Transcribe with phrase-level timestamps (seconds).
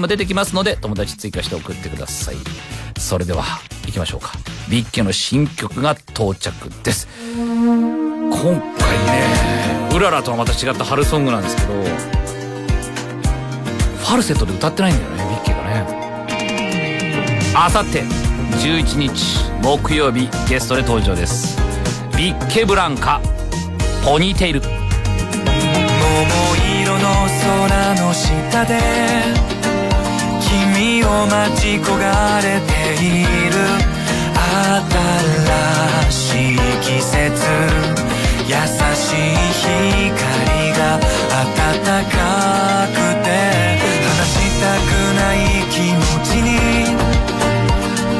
[0.00, 2.36] も出てきますので友達追加して送ってください。
[2.98, 3.44] それでは
[3.86, 4.32] 行きましょうか。
[4.68, 7.08] ビッケの新曲が到着です。
[7.34, 11.72] 今回ねうららとはまた違った春ソングなんですけど
[13.98, 15.84] ファルセットで歌ってないんだよねビッケがね。
[17.54, 18.04] あさって
[18.62, 21.58] 11日木曜日ゲストで登場です。
[22.16, 23.20] ビッケブランカ
[24.04, 24.60] ポニーテイル。
[24.60, 24.70] 桃
[26.82, 27.26] 色の
[27.68, 28.78] 空の下で
[31.26, 32.72] 待ち焦がれて
[33.02, 33.54] いる。
[34.80, 37.18] 新しい季節。
[38.46, 38.54] 優
[38.94, 39.36] しい
[40.10, 40.16] 光
[40.72, 40.80] が
[41.30, 42.16] 暖か
[42.92, 43.28] くて。
[44.06, 45.36] 話したくない
[45.70, 46.48] 気持ちに。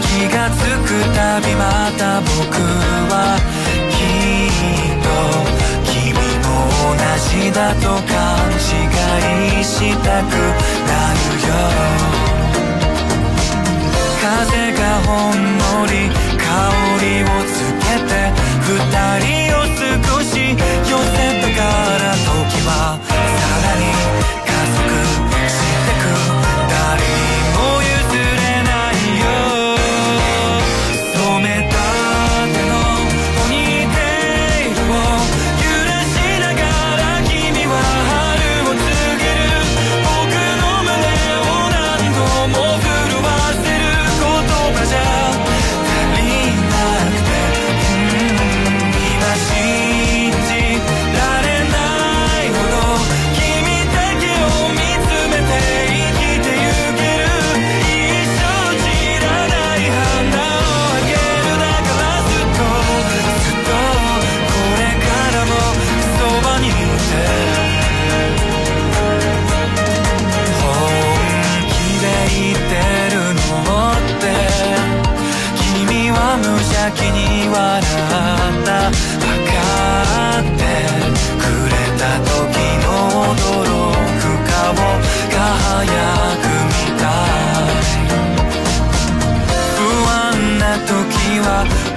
[0.03, 2.31] 気がつくたびまた僕
[3.11, 3.15] は
[3.91, 5.09] きっと
[5.91, 6.13] 君
[6.45, 6.49] も
[6.85, 8.15] 同じだと勘
[8.53, 8.63] 違
[9.61, 10.33] いしたく
[10.87, 11.19] なる
[12.17, 12.20] よ。
[15.11, 15.60] on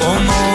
[0.06, 0.20] 思
[0.50, 0.53] い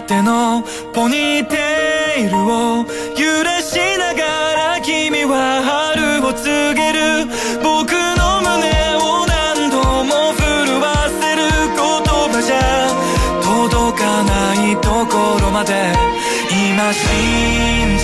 [0.00, 0.62] ての
[0.94, 2.86] ポニーテールを
[3.16, 7.26] 揺らしながら君は春を告げる。
[7.62, 11.42] 僕の胸を何度も震わせる
[11.76, 11.80] 言
[12.32, 12.56] 葉じゃ
[13.42, 14.32] 届かな
[14.70, 15.92] いところまで。
[16.50, 18.01] 今信じ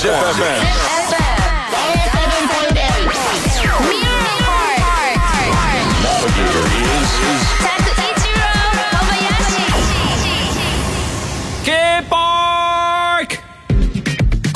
[0.00, 0.06] こ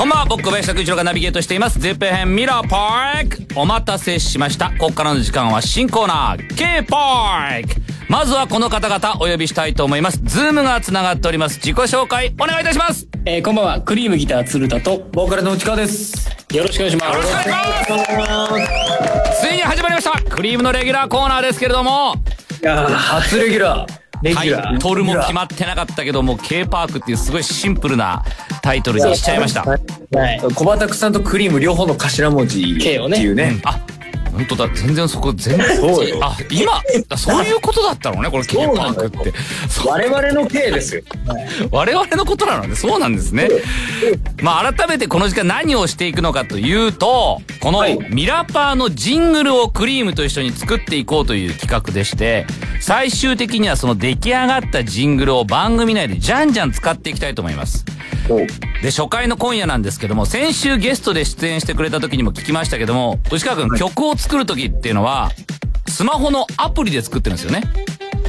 [0.06, 1.79] んばんは、僕、小林拓一郎がナビゲートしています。
[1.79, 4.70] ゼッペ編ミラーパークお待たせしました。
[4.70, 10.21] ここからの時間は新コーナー、K パークまずはこの方々お呼びしたいと思います。
[10.25, 11.56] ズームがつながっております。
[11.56, 13.09] 自己紹介お願いいたします。
[13.25, 16.29] えー、こんばんは、クリームギター鶴田と、ボーカルの内川です。
[16.53, 17.17] よろしくお願いします。
[17.17, 18.49] よろしくお願いしま
[19.37, 19.47] す。
[19.47, 20.23] ついに始まりました。
[20.31, 22.15] クリームのレギュラーコーナーですけれども。
[22.62, 24.05] いやー初レギュラー。
[24.23, 28.25] レタイトルも決まってなかったけども K パークっていうすごいシンプルな
[28.62, 29.65] タイトルにしちゃいました。
[29.65, 29.81] はい。
[30.55, 33.19] 小畑さんとクリーム両方の頭文字って K をね。
[33.19, 33.61] いうね。
[33.65, 33.79] あ
[34.35, 34.69] 本当だ。
[34.75, 35.67] 全然そこ全然
[36.23, 39.33] あ今あそういうことだったのねこれ K パークって。
[39.87, 41.03] 我々の K ですよ。
[41.71, 43.49] 我々のことなのでそうなんですね。
[44.43, 47.99] まあ改めてこの時間何をしていくのかというと、このはい。
[48.11, 52.47] ミラパーのジングルをクリームと一緒に作っていこうという企画でして、
[52.81, 57.85] 最終的にはその出来上がったジングルを番組内でじゃんじゃん使っていきたいと思います。
[58.82, 65.31] で、初回の今夜なんですけども、先週ゲストで出演してくれた時にも聞きましたけども、内川くん、曲を作る時っていうのは、
[65.88, 67.62] スマホのアプリで作ってるんですよね？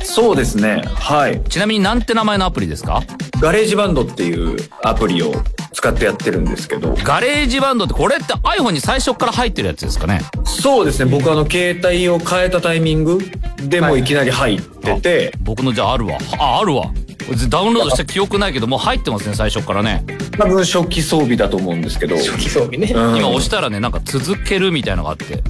[0.03, 0.83] そうですね。
[0.93, 1.41] はい。
[1.49, 3.01] ちなみになんて名前のアプリですか？
[3.41, 5.33] ガレージバンドっていうアプリを
[5.73, 6.95] 使ってやってるんですけど。
[7.03, 10.21] ガレージバンドってこれって iPhone に最初から入ってるやつですかね？
[10.43, 11.09] そうですね。
[11.09, 13.19] 僕あの携帯を変えたタイミング
[13.63, 16.91] でもいきなり入ってて、僕のじゃああるわああるわ
[17.49, 20.03] ダウンロードした記憶ないけどもう入ってますね最初からね。
[20.37, 22.15] 多分初期装備だと思うんですけど。
[22.17, 22.91] 初期装備ね。
[22.93, 23.17] うん。
[23.17, 25.43] 今押したらねなんか続けるみたいのがあって。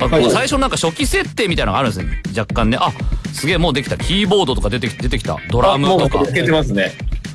[0.00, 2.22] あはい最初なんか初期設定みたいなのがあるんですね。
[2.36, 2.78] 若干ね。
[2.80, 2.92] あ
[3.32, 3.96] すげえもうできた。
[3.96, 5.38] キーボードとか出てき出てきた。
[5.50, 6.18] ドラムとか。
[6.18, 6.92] もうつけてますね。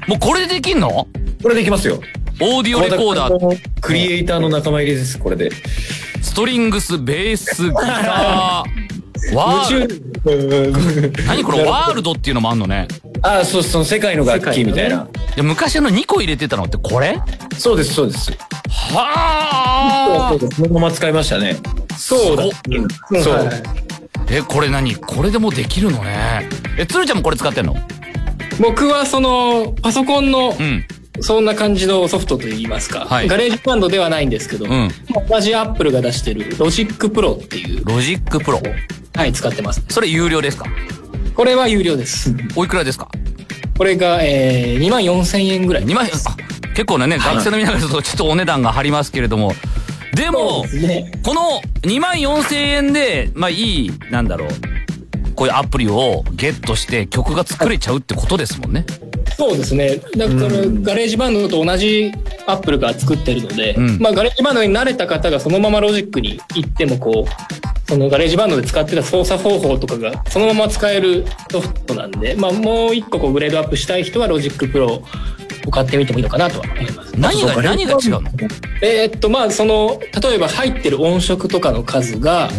[0.07, 1.07] もうこれでできんの？
[1.41, 2.01] これできますよ。
[2.39, 3.59] オーディオレコーダー。
[3.81, 5.49] クリエイターの仲間入りです、これで。
[6.21, 9.33] ストリングスベースギター。
[9.33, 11.63] ワール何これ？
[11.63, 12.88] ワールドっていうのもあんのね
[13.22, 15.08] あ、そうその世界の楽器みたいな。
[15.36, 17.19] いや昔の2個入れてたのってこれ？
[17.58, 18.31] そうです、そうです。
[18.69, 20.38] はあ。
[20.56, 21.58] そのまま使いましたね。
[21.98, 22.44] そうだ。
[22.44, 23.34] うんそう。
[23.34, 23.48] はい
[24.30, 24.94] えこれ何？
[24.96, 26.50] これでもうできるのね。
[26.78, 27.75] えつるちゃんもこれ使ってんの？
[28.60, 30.86] 僕はその、パソコンのう、ん。
[31.22, 33.28] そんな感じのソフトといいますか、はい。
[33.28, 34.90] ガレージバンドではないんですけど、うん。
[35.30, 38.62] 同じアップルが出してるロジックプロっていう、ロジックプロ。
[39.16, 39.84] はい、使ってます。
[39.90, 40.66] それ有料ですか？
[41.38, 42.34] これは有料です。
[42.56, 43.07] おいくらですか？
[43.78, 45.84] これが、えー、2万4千円ぐらい。
[45.86, 46.36] 2万円あ
[46.74, 49.54] 結構なね学生の皆さんとちょっとお値段が張りますけれども
[50.16, 51.12] でもね。
[51.24, 54.50] この2万4千円でまあいいなんだろう
[55.36, 58.86] こういうアプリをゲットして曲が作れちゃうってことですもんね
[59.38, 59.98] そうですね。
[60.18, 60.50] だから、
[60.81, 62.12] ガレージバンドと同じ
[62.48, 75.04] アップルが作ってるので、うんまあ、ガレージバンドに慣れた方がそのままロジックに行っても、こう、そのガレージバンドで使ってた操作方法とかがそのまま使えるソフトなんで、まあ、もう一個こうグレードアップしたい人はロジックプロを
[75.72, 77.14] 買ってみてもいいのかなとは思います。
[77.18, 78.22] 何が何が違うの？
[78.81, 82.50] えーっと、まあ、その、例えば入ってる音色とかの数が、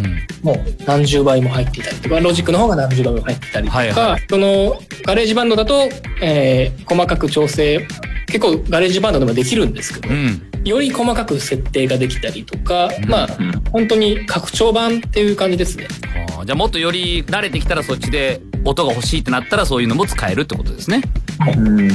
[0.42, 5.88] もう何十倍も入っていたりとか、ロジックの方が何十倍も入ってたりとか、はいはその、ガレージバンドだと、
[6.20, 7.86] えー細かく調整、
[8.26, 10.42] 結構ガレージバンドでもできるんですけど、うん。
[10.64, 13.28] より細かく設定ができたりとか、まあ、
[13.70, 15.86] 本当に拡張版っていう感じですね。
[16.44, 21.02] じゃあもっとより慣れてきたらそっちで音が欲しいってなったらそういうのも使えるってことですね。
[21.56, 21.88] うん。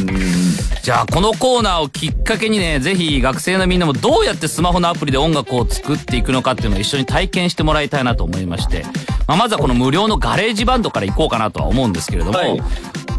[0.81, 8.83] じゃあこのコーナーをきっかけにねぜひ学生のみんなもどうやってスマホのアプリで音楽を作っていくのかっていうのを一緒に体験してもらいたいなと思いまして、
[9.27, 12.61] まあ、まずはこの無料のガレージバンドからいこうかなとは思うんですけれども、はい。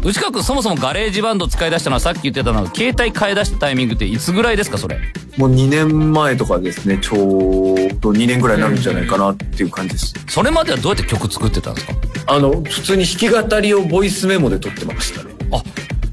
[0.03, 4.99] 内川君そもそもガレージバンド使い出したのはさっき言ってたのは携帯買い出したタイミングっていつぐらいですかそれ？
[5.37, 10.13] もう2年前とかですね、ちょうど2年ぐらいになるんじゃないかなっていう感じです。
[10.27, 11.93] それまではどうやって曲作ってたんですか？
[12.27, 15.33] あの、普通に弾き語りをボイスメモで録ってましたね。
[15.51, 15.63] あ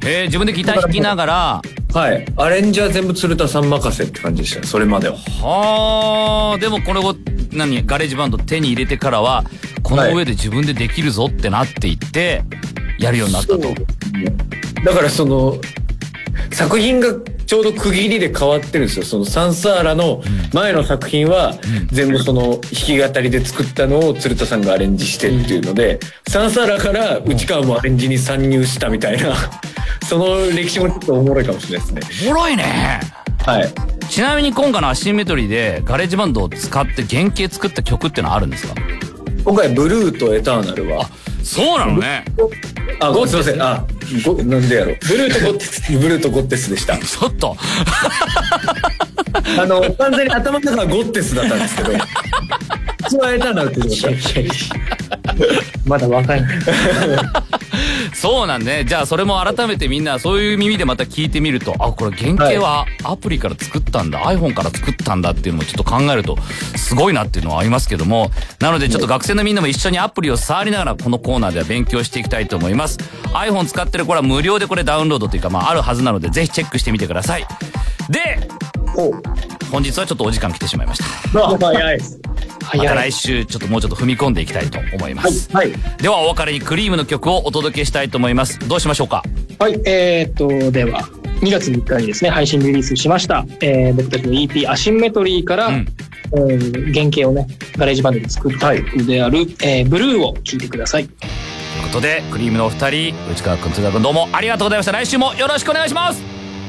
[0.05, 1.63] えー、自分でギター弾きながら
[1.95, 2.27] はい。
[2.37, 5.17] アレンジは全部鶴田さん任せって感じでしたね、それまでは。
[5.17, 7.15] はあでもこれを
[7.53, 9.45] 何ガレージバンド手に入れてからは
[9.83, 12.43] この上で自分でできるぞってなっていって
[12.99, 13.59] やるようになったと、
[14.85, 15.59] だからその、
[16.51, 17.09] 作品が
[17.53, 19.05] ちょうど区切りで変わってるんですよ。
[19.05, 20.23] そのサンサーラの
[20.55, 21.53] 前の作品は
[21.89, 29.35] 全部その弾き語りで作ったのを鶴田さんがアレンジしてっていうので、サンサーラから内川もアレンジに参入したみたいな、
[30.09, 32.31] その歴史もちょっとおもろいかもしれないですね。
[32.31, 33.01] おもろいね
[33.45, 33.69] はい。
[34.09, 38.75] ちなみに今回のアシンメトリーでガレージバンドを使って原型作った曲ってのはあるんですか？
[39.45, 41.07] 今回ブルーとエターナルは、
[41.43, 42.25] そうなのね
[43.01, 43.63] あ、ごすいません。
[43.63, 43.85] あ、
[44.25, 44.97] ご、なんでやろう。
[45.09, 45.93] ブルーとゴッデス。
[45.99, 46.97] ブルーとゴッデスでした。
[46.99, 47.57] ちょっと
[49.59, 54.77] あの、完全に頭の中はゴッテスだったんですけど、普通はエターナルって言ってました。
[55.85, 56.45] まだ若い。
[58.23, 58.85] そうなんね。
[58.85, 66.41] じゃあそれも改めてみんなそういう耳でまた聞いてみると、あ、これ原型はアプリから作ったんだ、iPhone から作ったんだっていうのもちょっと考えると
[66.77, 72.99] すごいなっていうのはありますけども、なのでちょっと学生のみんなも一緒にアプリを触りながらこのコーナーでは勉強していきたいと思います。
[73.35, 77.47] iPhone 使ってるこれは無料でこれダウンロードというかまああるはずなのでぜひチェックしてみてください。
[78.09, 78.49] で、
[79.73, 81.03] 本日はちょっとお時間来てしまいまし
[81.33, 81.41] た。
[82.63, 82.95] また。
[82.95, 85.51] 来週ちょっともうちょっと踏み込んでいきたいと思います。
[85.53, 85.73] はい。
[85.99, 88.59] ではお別れにクリームの曲をお届けしたいと思います。
[88.69, 89.23] どうしましょうか？
[89.59, 91.03] はい、えー、っと、では、
[91.41, 95.87] 2月3日にですね、配信リリースしました、えー、僕たちの EP アシンメトリーから、うん
[96.35, 101.07] えー原型をね、ガレージバンドで作った曲である、えーブルーを聴いてください。
[101.07, 101.29] とい
[101.81, 106.23] うことでクリームのお二人内川君津田君どうもありがとうございました来週もよろしくお願いします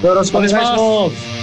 [0.03, 0.75] よろしくお願いしま
[1.09, 1.42] す。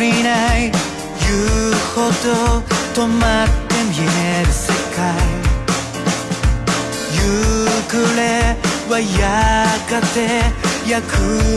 [0.00, 0.60] 人一人ない。
[0.62, 2.62] 言うほど
[2.94, 5.04] 止まって見える世界。
[7.12, 7.18] 夕
[7.86, 8.56] 暮れ
[8.88, 10.16] はやがて
[10.88, 11.04] 役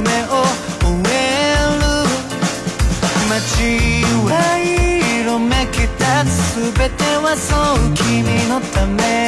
[0.01, 0.43] 目を
[0.81, 1.83] 終える。
[3.29, 3.39] 街
[4.27, 4.31] は
[5.23, 5.93] 色めき立
[6.35, 9.22] つ全てはそう君のため。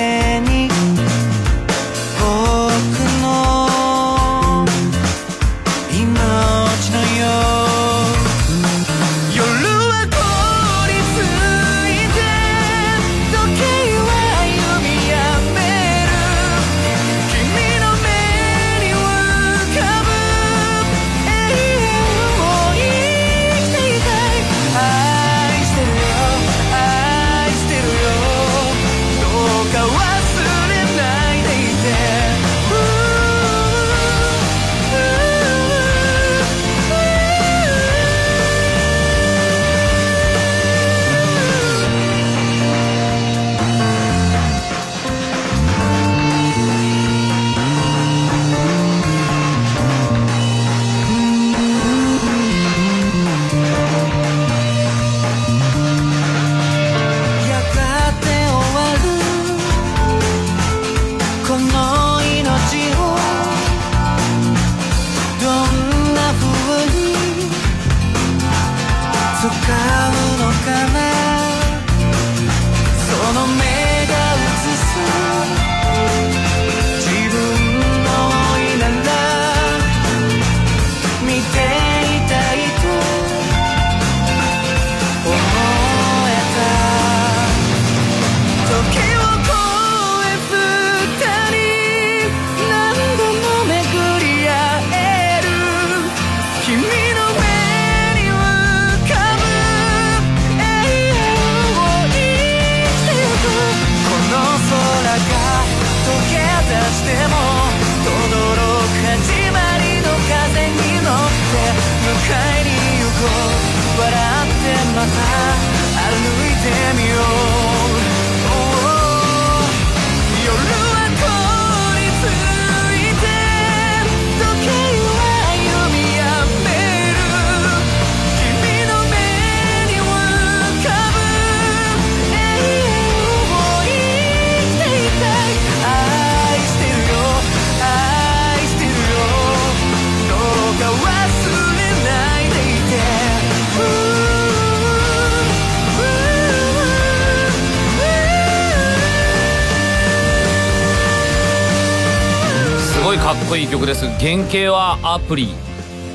[153.16, 154.06] いかっこいい曲です。
[154.20, 155.56] 原型はアプリ。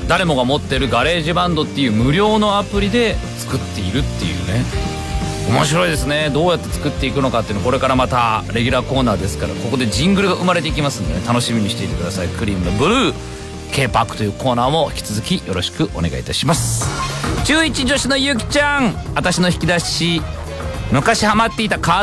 [0.07, 4.63] 誰もが持ってるガレージバンドっていう無料のアプリで作っているっていうね。
[5.49, 6.29] 面白いですね。
[6.31, 7.65] どうやって作っていくのかっていうの。
[7.65, 11.25] これからまたレギュラーコーナーですからここでジングルが生まれていきますんでね。
[11.25, 12.27] 楽しみにしていてください。
[12.27, 13.13] クリームのブルー。
[13.73, 16.85] K パークというコーナーも引き続きよろしくお願いいたします。
[17.45, 18.93] 中1女子のゆきちゃん。
[19.15, 20.21] 私の引き出し。
[20.91, 21.99] 昔ハマっていたカー